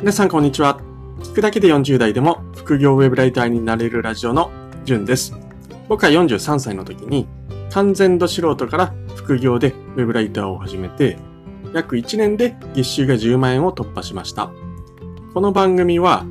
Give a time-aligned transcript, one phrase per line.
[0.00, 0.80] 皆さんこんにちは。
[1.24, 4.48] 聞くだけで40代でも副業ウェブライターになれるラジオの
[4.84, 5.36] じゅんです。
[5.88, 7.26] 僕は43歳の時に
[7.72, 11.18] 完全度素人から副業でウェブライターを始めて
[11.74, 14.52] 約1年で月収が10万円を突破しました。
[15.34, 16.24] この番組は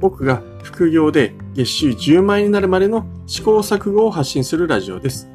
[0.00, 5.28] 僕が副業で月収10万円になるまでの試行錯誤を発信するラジオです。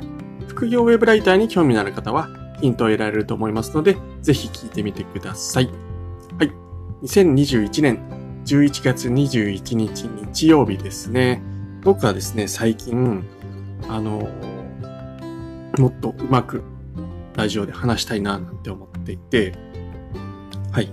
[0.49, 2.27] 副業ウェブライターに興味のある方は
[2.59, 5.87] ヒントを得られると思いますので、ぜひ聞いてみてください。
[7.04, 8.00] 2021年
[8.46, 11.42] 11月21日日曜日ですね。
[11.84, 13.23] 僕はですね、最近、
[13.88, 14.28] あの、
[15.78, 16.64] もっとうまく
[17.36, 19.54] ラジオで話したいななんて思っていて、
[20.72, 20.92] はい。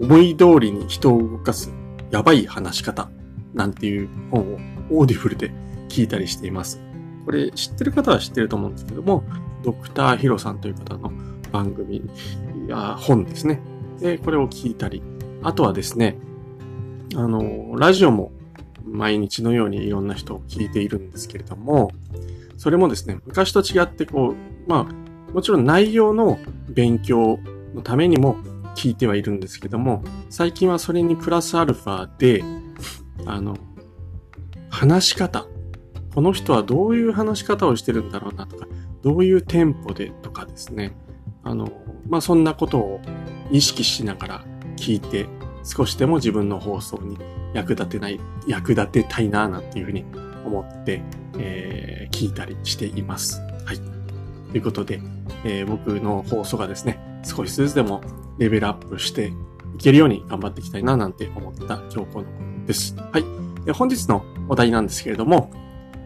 [0.00, 1.72] 思い通りに人を動かす
[2.10, 3.10] やばい話し方
[3.52, 4.58] なんていう本を
[4.90, 5.50] Audible で
[5.88, 6.80] 聞いたりしています。
[7.26, 9.24] これ知ってる方は知ってると思うんですけども、
[9.62, 11.12] ドクターヒロさんという方の
[11.52, 12.02] 番組
[12.66, 13.60] や本ですね。
[14.00, 15.02] で、これを聞いたり、
[15.42, 16.16] あとはですね、
[17.14, 18.32] あの、ラジオも
[18.84, 21.90] 毎日のようにいろんな人を聞いているんですけれども、
[22.56, 27.38] それもですね、昔と違ってこう、まあ、もちろん内容の勉強
[27.74, 28.36] のためにも
[28.74, 32.42] 聞いてはいるんですけども、最近はそれにプラスアルファで、
[33.26, 33.56] あの、
[34.70, 35.46] 話し方。
[36.14, 38.66] この人はどういう話し方をしてるんだろうなとか、
[39.02, 40.96] どういうテンポでとかですね。
[41.44, 41.70] あの、
[42.08, 43.00] まあ、そんなことを
[43.50, 44.44] 意識しながら
[44.78, 45.26] 聞いて、
[45.64, 47.18] 少しでも自分の放送に
[47.54, 50.04] 役立てない、役立てたいな、なんていうふうに
[50.44, 51.02] 思って、
[51.38, 53.40] えー、聞いたりしています。
[53.64, 53.78] はい。
[54.50, 55.00] ということで、
[55.44, 58.00] えー、僕の放送がですね、少しずつでも
[58.38, 59.32] レベルアップして
[59.74, 62.96] いけるように頑張っていきたいな、なんて思った今日このです。
[62.96, 63.24] はい。
[63.64, 65.50] で本日のお題なんですけれども、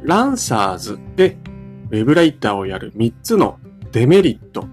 [0.02, 1.38] ランサーズで
[1.90, 3.60] ウェブライターをやる3つの
[3.92, 4.66] デメリット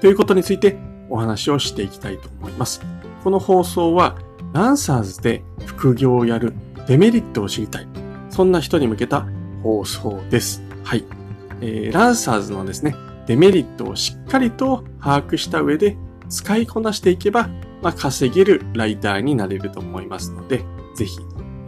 [0.00, 0.76] ということについて
[1.10, 2.80] お話をしていきたいと思います。
[3.24, 4.16] この放送は、
[4.52, 6.54] ランサーズで副業をやる
[6.86, 7.88] デメリットを知りたい。
[8.30, 9.26] そんな人に向けた
[9.62, 10.62] 放送です。
[10.84, 11.04] はい。
[11.60, 12.94] えー、ランサーズのですね、
[13.26, 15.96] デメリットをしっかりと把握した上で
[16.28, 17.48] 使いこなしていけば、
[17.82, 21.18] まあ、稼げるライターになれると思いますので、ぜひ、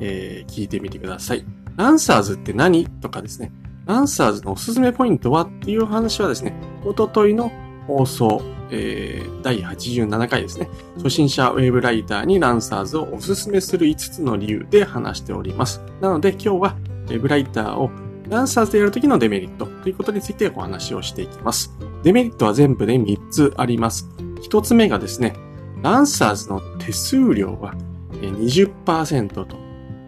[0.00, 1.44] えー、聞いてみてください。
[1.76, 3.52] ランサーズって何とかですね、
[3.86, 6.54] ランサーズのおすすめポイントはっていう話はですね、
[6.84, 7.52] おとといの
[7.86, 10.68] 放送、えー、第87回ですね。
[10.96, 15.82] 初心者ウェブライターにランサーズをおすすめする5つの理由で話しております。
[16.00, 16.76] なので今日は
[17.08, 17.90] ウェブライターを
[18.28, 21.72] ランサーズでやるときのデメリットということについてお話をしていきます。
[22.02, 24.08] デメリットは全部で3つあります。
[24.42, 25.34] 1つ目がですね、
[25.82, 27.74] ランサーズの手数料は
[28.12, 29.46] 20%と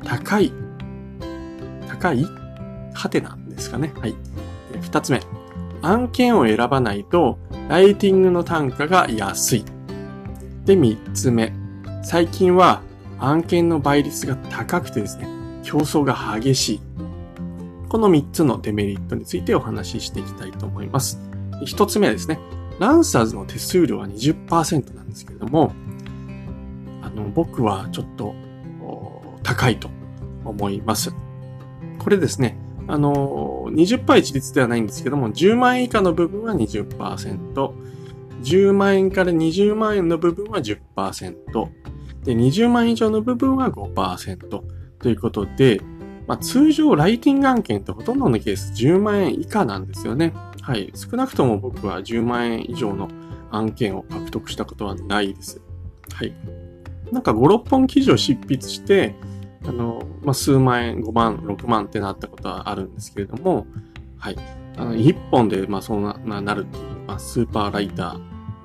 [0.04, 0.52] 高い、
[1.88, 2.24] 高い？
[2.94, 3.92] はてなんですかね。
[3.98, 4.14] はい。
[4.72, 5.20] 2つ目、
[5.82, 7.38] 案件を選ばないと
[7.68, 9.64] ライティングの単価が安い。
[10.64, 11.52] で、三つ目。
[12.04, 12.82] 最近は
[13.18, 15.26] 案件の倍率が高くてですね、
[15.62, 16.80] 競争が激しい。
[17.88, 21.20] この三つのデメリットについてお話ししていきたいと思います。
[21.64, 22.38] 一つ目はですね、
[22.78, 25.72] ランサーズの手数料は20%なんですけれども、
[27.02, 28.34] あの、僕はちょっと
[29.42, 29.90] 高いと
[30.44, 31.14] 思います。
[31.98, 32.56] これですね、
[32.88, 37.72] あの、20%一律ではないんですけども、10万円以下の部分は20%、
[38.42, 41.34] 10万円から20万円の部分は10%、
[42.24, 44.48] で、20万円以上の部分は5%
[44.98, 45.80] ということで、
[46.26, 50.32] まあ、通常ライティング案件ってほとんどのケース10万円以下なんですよね。
[50.60, 50.92] はい。
[50.94, 53.08] 少なくとも僕は10万円以上の
[53.50, 55.60] 案件を獲得したことはないです。
[56.12, 56.32] はい。
[57.10, 59.14] なんか5、6本記事を執筆して、
[59.66, 63.66] あの、まあ、数万円、5万、6万ってなったことはあるんですけれども、
[64.18, 64.36] はい。
[64.76, 68.16] あの、1本で、ま、そうな、なるっていう、まあ、スーパーライタ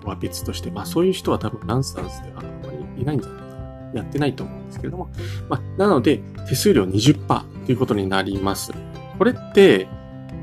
[0.03, 3.91] ーは別として、まあ、そういう人は多分ランサーズではあんまりいないんじゃないかな。
[3.93, 5.09] やってないと思うんですけれども、
[5.49, 8.73] まあ、なので、手数料20%ということになります。
[9.17, 9.87] これって、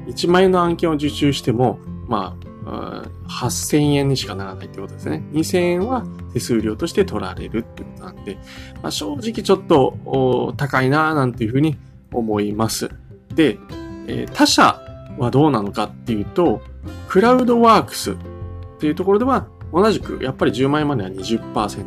[0.07, 5.23] 1万円の案件を受注しても、ま、8000円にしかならないってことですね。
[5.33, 8.37] 2000円は手数料として取られるってことなんで、
[8.83, 11.77] まあ、正直ちょっと高いなぁなんていうふうに
[12.13, 12.91] 思います。
[13.35, 13.59] で、
[14.07, 14.81] えー、他社
[15.19, 16.63] はどうなのかっていうと、
[17.09, 18.17] クラウドワークスっ
[18.79, 21.85] ていうところでは同じくやっぱり10万円までは20%。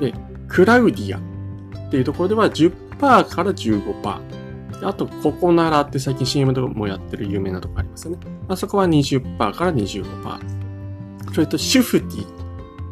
[0.00, 0.14] で、
[0.48, 4.41] クラウディアっていうところでは10%から15%。
[4.82, 8.18] あと、ココナラって最近 CM でもやってる有名なとこありますよね。
[8.48, 11.32] あそこは20%から25%。
[11.32, 12.24] それと、シュフティ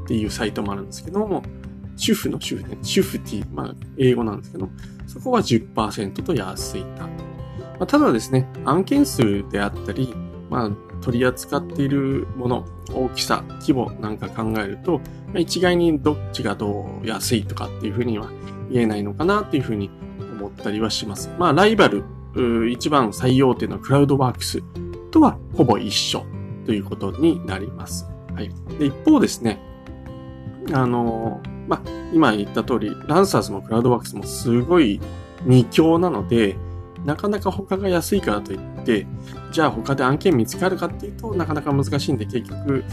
[0.05, 1.43] っていうサイトもあるんですけども、
[1.97, 4.69] 主婦の主婦ね、シュフティ、まあ、英語なんですけど、
[5.07, 7.07] そこは10%と安いな。
[7.07, 7.09] ま
[7.81, 10.15] あ、ただですね、案件数であったり、
[10.49, 10.71] まあ、
[11.03, 18.31] 取り扱っているもの、大きさ、規模なんか考えると、まあ、一概にどっちがどう安いとかっていうふうには
[18.71, 19.91] 言えないのかなっていうふうに
[20.51, 21.31] ったりはします。
[21.39, 22.05] まあ、ライバル、
[22.71, 24.63] 一番最大手のクラウドワークス
[25.11, 26.25] とはほぼ一緒
[26.67, 28.07] ということになります。
[28.35, 28.51] はい。
[28.79, 29.61] で、一方ですね、
[30.73, 31.81] あの、まあ、
[32.13, 35.01] 今言った通り、ランサーズもクラウドワークスもすごい
[35.45, 36.57] 二強なので、
[37.05, 39.07] なかなか他が安いからといって、
[39.53, 42.85] じゃあ他で案件見つかるかっていうとなかなか難しいんで結局、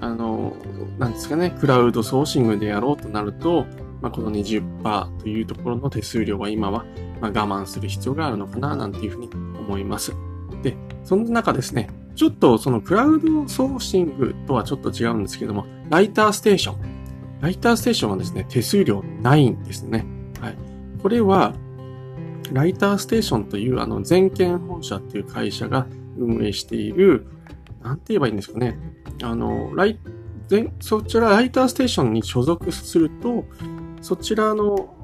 [0.00, 0.54] あの、
[0.98, 3.66] なんですかね、クラウドソーシングでやろうとなると、
[4.00, 6.84] まあ、この20%というところの手数料は今は、
[7.20, 10.14] ま我慢する必要があるのかな、なんていうふうに思います。
[10.62, 16.96] で、そんな中ですね、ちょっとそのクラウドソーシングとはちょっと違うんですけども、ライターステーション。
[17.40, 20.06] ライターステーションはですね、手数料ないんですね。
[20.40, 20.56] はい。
[21.02, 21.54] これは、
[22.52, 27.26] ライターステーションというあの全権本社っていう会社が運営している、
[27.82, 28.78] なんて言えばいいんですかね。
[29.22, 29.98] あの、ライ、
[30.80, 33.44] そちらライターステーションに所属すると、
[34.00, 34.94] そちらの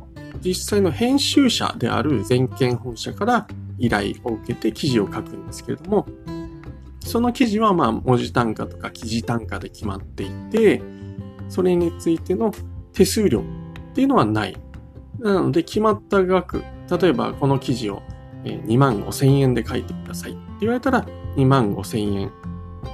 [0.44, 3.46] 実際の編集者である全権本社から
[3.78, 6.06] 依頼を受けて記事を書くんですけれども、
[7.00, 10.82] その記事はまあ文字単価とか記事単価で決まっていて、
[11.48, 12.52] それについての
[12.92, 13.42] 手数料っ
[13.94, 14.56] ていうのはない。
[15.18, 18.02] なので決まった額、例えばこの記事を
[18.44, 21.06] 2万5千円で書いてくださいって言われたら
[21.36, 22.32] 2万5千円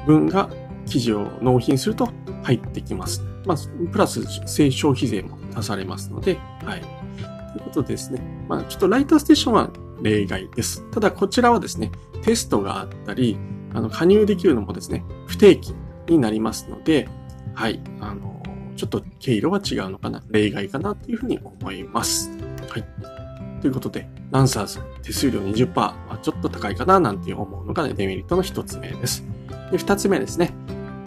[0.07, 0.51] 分が
[0.87, 2.09] 記事を納品すると
[2.43, 3.28] 入ってきます。
[3.49, 3.57] まあ、
[3.91, 6.81] プラス消費税も足されますので、はい。
[6.81, 8.21] ということですね。
[8.47, 9.71] まあ、ちょっとライターステーションは
[10.03, 10.85] 例外です。
[10.91, 11.91] ただ、こちらはですね、
[12.23, 13.39] テストがあったり、
[13.73, 15.75] あの、加入できるのもですね、不定期
[16.09, 17.09] になりますので、
[17.55, 17.81] はい。
[18.01, 18.43] あの、
[18.77, 22.31] ちょっと経路は違うのかな、例外かなというふうに思います。
[22.69, 22.85] はい。
[23.63, 29.25] ということで、ランサーズ手数料20%はちょっと高いかななんて思うのが、ね、デメリットの一つ目です。
[29.73, 30.53] で、二つ目ですね。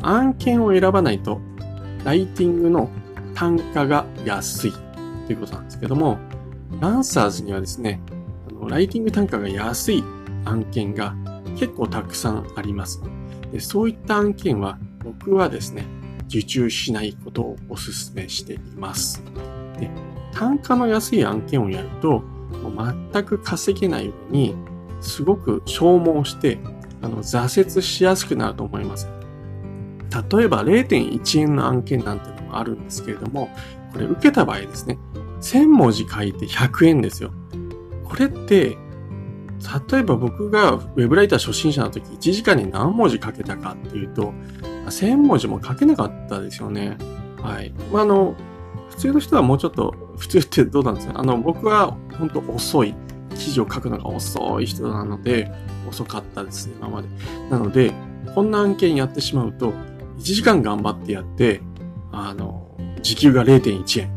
[0.01, 1.39] 案件を選ばないと、
[2.03, 2.89] ライティングの
[3.33, 4.74] 単価が安い
[5.27, 6.18] ということなんですけども、
[6.80, 8.01] ランサーズにはですね、
[8.50, 10.03] あのライティング単価が安い
[10.45, 11.15] 案件が
[11.57, 13.01] 結構たくさんあります。
[13.51, 15.86] でそういった案件は僕はですね、
[16.27, 19.21] 受注しないことをお勧めしています。
[19.80, 19.89] で
[20.33, 22.24] 単価の安い案件をやると、
[23.12, 24.56] 全く稼げない上に、
[25.01, 26.59] すごく消耗して、
[27.01, 29.07] あの、挫折しやすくなると思います。
[30.11, 33.49] 例えば0.1円の案件なんてのもあるんですけれども、
[33.93, 34.97] これ受けた場合ですね、
[35.41, 37.31] 1000文字書いて100円ですよ。
[38.03, 38.77] これって、
[39.91, 44.33] 例えば僕がウェブライター初心者の時1時間に何文字書けたかっていうと、
[44.87, 46.97] 1000文字も書けなかったですよね。
[47.41, 47.73] はい。
[47.91, 48.35] まあ、あの、
[48.89, 52.93] 普通の人はもうちょっと、普通ってどうなんですかあの、僕は本当遅い。
[53.35, 55.51] 記事を書くのが遅い人なので、
[55.89, 57.07] 遅かったですね、今まで。
[57.49, 57.93] なので、
[58.35, 59.73] こんな案件やってしまうと、
[60.21, 61.62] 1時間頑張ってやって、
[62.12, 64.12] あの、時給が0.1円、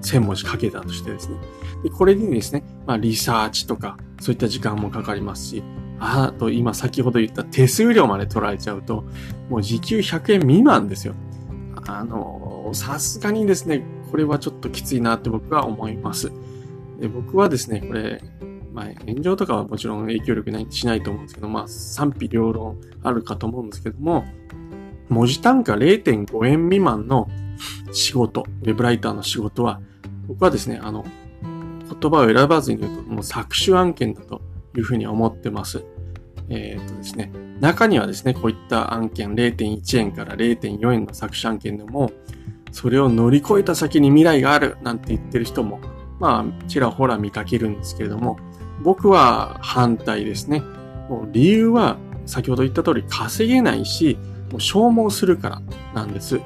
[0.00, 1.38] 1000文字書けたとしてですね。
[1.82, 5.62] で、これにですね、まあ、リサーチとか、そういった時間もかかりますし、
[5.98, 9.04] あと、今先ほど言った手数料まで取られちゃうと、
[9.48, 11.14] もう時給100円未満ですよ。
[11.86, 16.30] あの、さすがにですね、これはちょっときついなって僕は思います。
[17.00, 18.22] で僕はですね、これ、
[18.72, 24.24] まあ、炎上とかはもちろん影響力ないしないと思うんですけど、まあ、賛否両論あるかと思うんですけども、
[25.10, 27.28] 文字単価0.5円未満の
[27.92, 29.80] 仕事、ウェブライターの仕事は、
[30.28, 31.04] 僕はですね、あの、
[31.42, 34.40] 言葉を選ばずに言うと、もう搾取案件だと
[34.76, 35.84] いうふうに思ってます。
[36.48, 42.12] えっ、とですね、中にはですね、こういった案件0.1円から0.4円の搾取案件でも、
[42.70, 45.80] それを乗り越えた先に未来があるなんて言ってる人も、
[46.20, 48.38] まあ、ちらほら見かけるんですけれども、
[48.82, 50.60] 僕は反対ですね。
[51.08, 54.16] もう理由は、先ほど言った通り稼げないし、
[54.50, 55.62] もう消耗するから
[55.94, 56.40] なんです。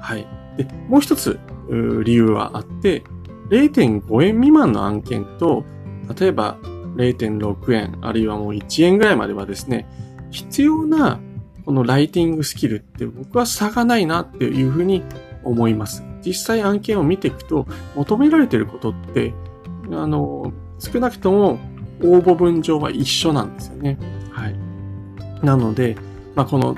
[0.00, 0.26] はい。
[0.56, 1.38] で、もう一つ
[2.04, 3.02] 理由はあって、
[3.50, 5.64] 0.5円未満の案件と、
[6.18, 6.58] 例えば
[6.96, 9.86] 0.6円、あるいはもう1円ぐらいまではですね、
[10.30, 11.20] 必要な
[11.64, 15.02] このライティングスキルって僕は差がないなっていうふうに
[15.42, 16.04] 思います。
[16.24, 19.34] 実際案件を見ていくと、求められてることって、
[19.90, 21.58] あの、少なくとも
[22.02, 23.98] 応募文上は一緒なんですよね。
[24.30, 24.56] はい。
[25.42, 25.96] なので、
[26.34, 26.76] まあ、この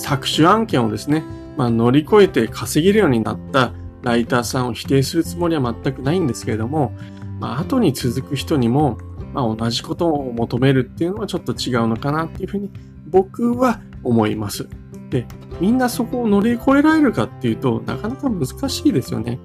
[0.00, 1.22] 搾取案件をですね、
[1.56, 6.92] まあ、乗り越えて稼げるようになったライターさんを否定するつもりは全くないんですけれども、
[7.38, 8.98] まあ、後に続く人にも、
[9.34, 12.70] まあ、同じことを求めるっていうのはちょっと違うのかなっていうふうに
[13.08, 14.68] 僕は思います。
[15.10, 15.26] で、
[15.60, 19.38] みんなそこを乗り越えられるかっていうと、なかなか難しいですよね。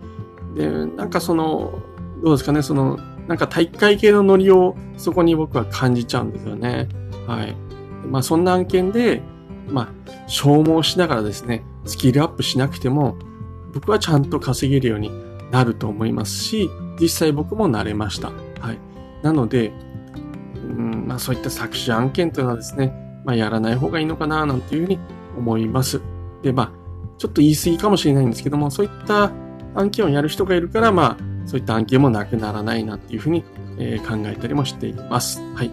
[0.56, 1.82] で、なんかその、
[2.24, 2.98] どうですかね、その、
[3.28, 6.88] なんか体育会系のノリをそこに僕は感じちゃうんですよね。
[7.28, 7.56] はい。
[8.08, 9.22] まあそんな案件で、
[9.68, 13.18] まあ、消耗しながらですね、スキルアップしなくても、
[13.74, 15.12] 僕はちゃんと稼げるように
[15.52, 18.30] なると思いますし、実際僕もなれました。
[18.60, 18.80] はい。
[19.22, 19.74] なので、
[20.56, 22.94] うんまあ、そういった作詞案件というのはですね、
[23.26, 25.00] まあ、やらない方がいいのかな、なんていうふうに
[25.38, 26.02] 思います。
[26.42, 26.72] で、まあ、
[27.18, 29.32] ちょっと言い過ぎかもしれないんですけども、そういった
[29.76, 33.44] 案件をやる人がいるから、まあ、そういった案件もなくならないなっていうふうに、
[33.78, 35.42] えー、考えたりもしています。
[35.54, 35.72] はい。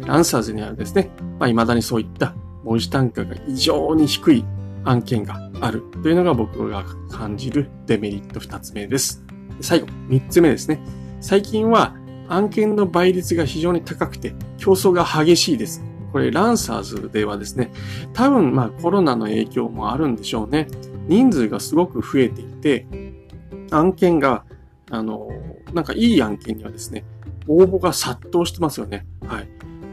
[0.00, 2.34] ランサーズにはですね、まあ、未だにそういった
[2.64, 4.44] 文字単価が異常に低い
[4.84, 9.22] 案件があるというのが僕が感じるデメリット2つ目です。
[9.60, 10.80] 最後、3つ目ですね。
[11.20, 11.94] 最近は
[12.28, 15.84] 案件の倍率が非常に高くて競争が激しいです。
[16.12, 17.72] これ、ランサーズではですね、
[18.12, 20.68] 多分まあコロナの影響もあるんでしょうね。
[21.08, 22.86] 人数がすごく増えていて、
[23.70, 24.44] 案件が、
[24.90, 25.28] あの、
[25.72, 27.04] なんかいい案件にはですね、
[27.48, 29.06] 応募が殺到してますよね。
[29.26, 29.48] はい。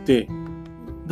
[0.06, 0.28] で、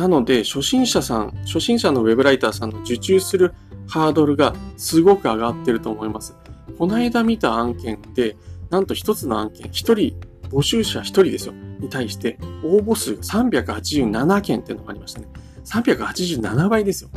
[0.00, 3.52] なので、初心者さん、初心者のウェブライターさんの受注する
[3.86, 6.34] ハードルがすごく上がってると思います。
[6.78, 8.34] この間見た案件で、
[8.70, 11.54] なんと一つの案件、一人、募集者一人ですよ。
[11.80, 15.28] に対して、応募数が387件っていうのがありましたね。
[15.66, 17.10] 387倍ですよ。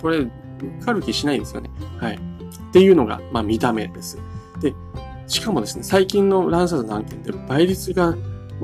[0.00, 0.30] これ、受
[0.84, 1.70] かる気しないですよね。
[1.98, 2.14] はい。
[2.14, 2.18] っ
[2.72, 4.18] ていうのが、まあ見た目です。
[4.60, 4.72] で、
[5.26, 8.14] しかもですね、最近のランサーズの案件で倍率が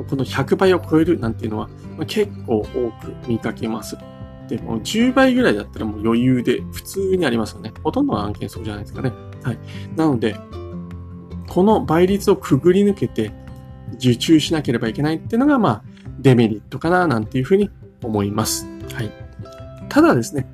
[0.05, 3.97] この100倍を超えるなんていうのは、まあ、結構多く見かけます。
[4.49, 7.73] で、も10倍ぐらいだったらもう余裕で普通にありますよね。
[7.83, 9.13] ほとんどの案件そうじゃないですかね。
[9.43, 9.59] はい。
[9.97, 10.37] なので、
[11.49, 13.33] この倍率をくぐり抜けて
[13.95, 15.83] 受注しなければいけないっていうのが、まあ、
[16.19, 17.71] デメリットかな、なんていうふうに
[18.03, 18.67] 思います。
[18.93, 19.11] はい。
[19.89, 20.47] ただですね、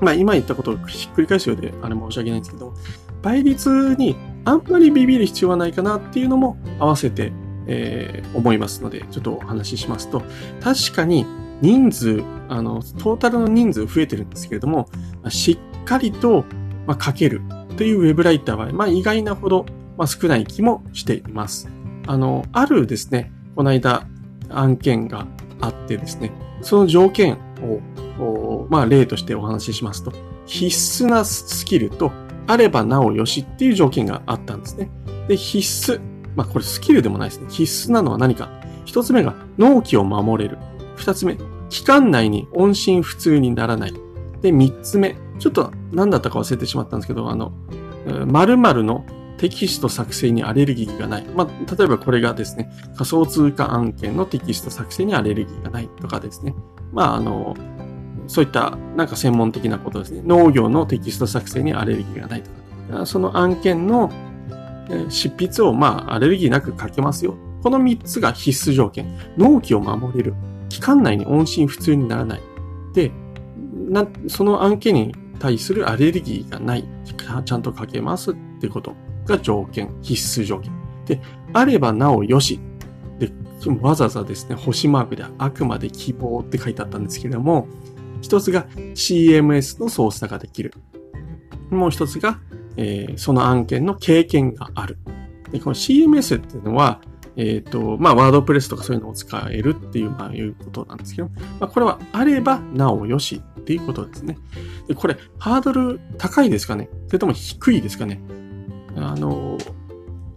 [0.00, 2.74] まあ今言ったことをひっくり返すようで、あれ申し訳ないんですけど、
[3.22, 7.32] 倍率にあんまりビビる必要はないかなっていうのも合わせて、
[7.66, 10.22] えー、思いますので、ちょっとお話ししますと、
[10.60, 11.26] 確かに
[11.60, 14.88] 人数、あの、トータルの人数増えてるんですけれども、
[15.28, 16.44] しっかりと、
[16.86, 17.40] ま、書ける
[17.76, 19.66] というウェブライターは、まあ、意外なほど、
[19.96, 21.68] まあ、少ない気もしています。
[22.06, 24.06] あの、あるですね、この間
[24.50, 25.26] 案件が
[25.60, 27.38] あってですね、その条件
[28.18, 30.12] を、まあ、例としてお話ししますと、
[30.46, 32.10] 必須なスキルと
[32.46, 34.90] あればなおよしっていう条件があったんですね。
[35.28, 36.11] で、必須。
[36.36, 37.46] まあこれスキルでもないですね。
[37.48, 38.48] 必須なのは何か。
[38.84, 40.58] 一つ目が納期を守れる。
[40.96, 43.94] 二つ目、期間内に音信不通にならない。
[44.40, 47.52] で、三つ目、ちょっと何だったか忘れてしまったんですけど、あの、
[48.26, 49.04] 〇〇の
[49.38, 51.24] テキスト作成にアレルギーがない。
[51.34, 56.54] まあ、例えばこれがですね、仮想通貨案件のテキスト作成にアレルギーがないとかですね。
[56.92, 57.56] まあ、あの、
[58.26, 60.22] そういったなんか専門的なことですね。
[60.24, 62.50] 農業のテキスト作成にアレルギーがないと
[62.98, 63.06] か。
[63.06, 64.10] その案件の
[65.08, 67.36] 執筆をまあアレルギーなく書けますよ。
[67.62, 69.06] この3つが必須条件。
[69.36, 70.34] 納期を守れる。
[70.68, 72.40] 期間内に音信不通にならない。
[72.94, 73.12] で、
[73.88, 76.84] なその案件に対するアレルギーがない。
[77.44, 78.94] ちゃんと書けますってこと
[79.26, 79.94] が条件。
[80.02, 80.72] 必須条件。
[81.06, 81.20] で、
[81.52, 82.60] あればなおよし。
[83.18, 83.30] で、
[83.80, 87.68] わざわざですね、星マークであくまで希望って書いてあったんですけれども、
[88.20, 90.72] 一つが CMS の操作ができる。
[91.70, 92.38] もう一つが、
[92.76, 94.98] えー、その案件の経験がある。
[95.50, 97.00] で、この CMS っていうのは、
[97.36, 104.36] えっ、ー、と、まあ、ワードプレスとかそういうのを使えるっていう、まあ、いうことなんですけど、まあ、これはあればなおよしっていうことですね。
[104.86, 106.90] で、これ、ハードル高いですかね？
[107.06, 108.20] それとも低いですかね？
[108.96, 109.56] あの、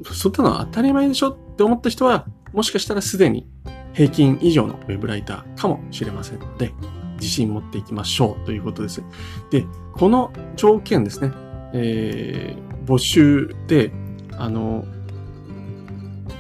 [0.04, 3.48] そんなのは当たり前でしょって思った人は、もしかしたらすでに
[3.94, 6.72] 平均以上のウェブライターかもしれませんので、
[7.16, 9.04] 自信持っていきましょうということです。
[9.52, 11.32] で、この条件ですね、
[11.78, 13.92] えー、募集で、
[14.38, 14.86] あの、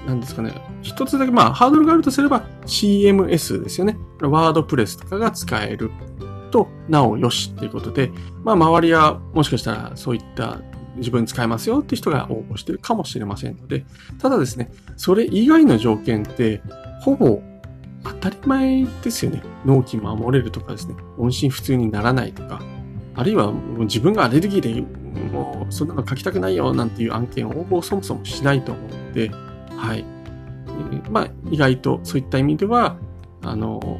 [0.07, 3.97] 何ですかね、一つだけ、まあ、ハードルがあるとすれば CMS ですよね。
[4.21, 5.91] ワードプレスとかが使える
[6.51, 8.11] と、なおよしっていうことで、
[8.43, 10.61] まあ、周りはもしかしたらそういった
[10.95, 13.83] 自分使えますよって人が応募してるかもしれませんので、
[14.19, 16.61] ただですね、それ以外の条件って、
[17.01, 17.41] ほぼ
[18.05, 19.41] 当たり前ですよね。
[19.65, 22.61] 納期守れるとかですね、音信不通にならないとか、
[23.15, 29.29] あるいは自分がアレルギーでもうそんなの書きたくないよなんていう案件を応募そもそもしないと思うので、
[29.75, 30.05] はい。
[31.09, 32.97] まあ、意外とそういった意味では、
[33.41, 33.99] あの、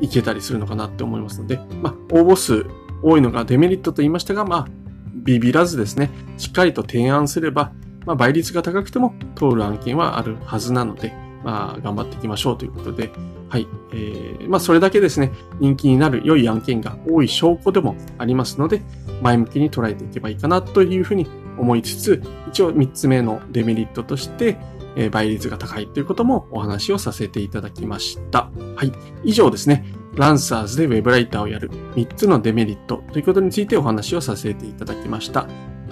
[0.00, 2.66] いけたりするのかなって思いますので、まあ、応募数
[3.02, 4.66] 多いのがデメリットと言いましたが、まあ、
[5.14, 7.72] ビビらずですね、しっかりと提案すれば、
[8.04, 11.12] まあ、倍率が高くても通る案件はあるはずなので、
[11.46, 13.12] まあ、頑張っていきましょうということで、
[13.48, 13.68] はい。
[13.92, 18.82] えー、まあ、それだけですね、人気になる良い案件が多い証拠でもありますので、
[19.22, 24.58] 前向きに捉えていけばいいかなというふうに思いつつ、一応3つ目のデメリットとして、
[24.96, 28.50] え、倍率が高いということもお話をさせていただきました。
[28.74, 28.90] はい。
[29.22, 29.84] 以上ですね、
[30.16, 35.46] ランサーズでウェブライターをやる3つのデメリットということについてお話をさせていただきました。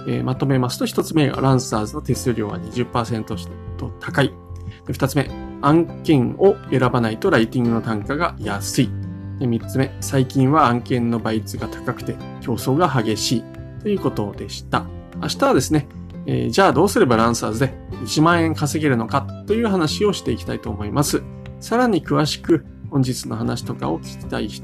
[0.05, 3.23] えー、まとめますと、1つ目がランサーズの手数料は20%
[3.77, 4.33] と高い。
[4.87, 8.89] 2つ目、案件を選ばないとライティングの単価が安い。
[9.39, 13.43] で3つ目、最近は案件の倍率が高くて競争が激しい
[13.81, 14.85] ということでした。
[15.21, 15.87] 明日はですね、
[16.27, 21.23] えー、じゃあどうすればランサーズで1万円稼げるのかという話をしていきたいと思います。
[21.59, 24.63] さらに詳しく本日の話とかを聞きたい人、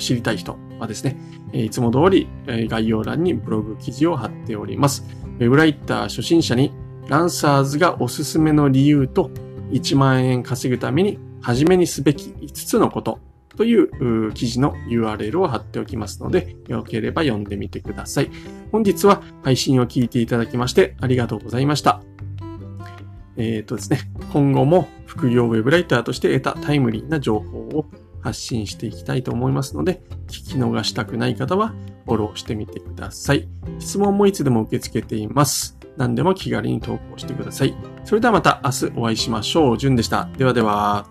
[0.00, 1.16] 知りたい人はですね、
[1.52, 2.28] いつも通り
[2.68, 5.04] 概要欄にブログ記事を貼っております。
[5.38, 6.72] ウェブライター初心者に
[7.08, 9.30] ランサーズがおすすめの理由と
[9.74, 13.18] 1万円稼ぐために初めにすべき5つのこと
[13.56, 18.30] という記事の URL を貼っておきますので、よければ読んでみてください。
[18.72, 22.00] 本日は配信を聞いていただきましてありがとうございました。
[23.36, 23.98] えっ、ー、とですね、
[24.32, 27.86] 今後も副業ウェブライターとして得たタイムリーな情報を
[28.20, 31.74] 発信していきたいと思いますので、聞き逃したくない方は
[32.06, 33.48] フォローしてみてください。
[33.78, 35.73] 質問もいつでも受け付けています。
[35.96, 37.74] 何でも気軽に投稿してください。
[38.04, 39.78] それではまた明日お会いしましょう。
[39.78, 40.28] じゅんでした。
[40.36, 41.06] ではでは。